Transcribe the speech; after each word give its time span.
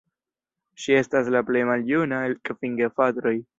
Ŝi 0.85 0.95
estas 1.01 1.29
la 1.37 1.43
plej 1.51 1.63
maljuna 1.73 2.25
el 2.31 2.37
kvin 2.51 2.83
gefratoj. 2.83 3.37